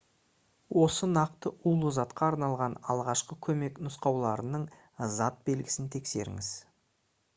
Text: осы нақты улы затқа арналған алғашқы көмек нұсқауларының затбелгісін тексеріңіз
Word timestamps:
осы 0.83 1.09
нақты 1.09 1.51
улы 1.71 1.91
затқа 1.97 2.23
арналған 2.27 2.77
алғашқы 2.93 3.37
көмек 3.49 3.77
нұсқауларының 3.89 4.65
затбелгісін 5.19 5.93
тексеріңіз 5.99 6.51